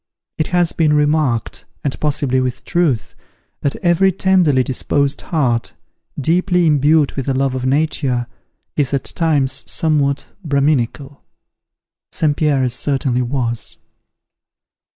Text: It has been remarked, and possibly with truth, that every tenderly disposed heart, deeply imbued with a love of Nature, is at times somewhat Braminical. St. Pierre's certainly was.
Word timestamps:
It 0.39 0.47
has 0.47 0.73
been 0.73 0.93
remarked, 0.93 1.65
and 1.83 1.99
possibly 1.99 2.39
with 2.41 2.65
truth, 2.65 3.13
that 3.61 3.75
every 3.83 4.11
tenderly 4.11 4.63
disposed 4.63 5.21
heart, 5.21 5.73
deeply 6.19 6.65
imbued 6.65 7.11
with 7.11 7.29
a 7.29 7.35
love 7.35 7.53
of 7.53 7.67
Nature, 7.67 8.25
is 8.75 8.95
at 8.95 9.05
times 9.05 9.63
somewhat 9.69 10.25
Braminical. 10.43 11.19
St. 12.11 12.35
Pierre's 12.35 12.73
certainly 12.73 13.21
was. 13.21 13.77